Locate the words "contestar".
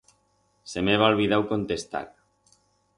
1.55-2.05